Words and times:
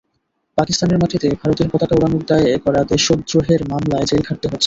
পাকিস্তানের 0.57 1.01
মাটিতে 1.01 1.27
ভারতের 1.41 1.67
পতাকা 1.71 1.95
ওড়ানোর 1.97 2.23
দায়ে 2.29 2.51
করা 2.65 2.81
দেশদ্রোহের 2.91 3.61
মামলায় 3.71 4.07
জেল 4.09 4.21
খাটতে 4.27 4.45
হচ্ছে। 4.45 4.59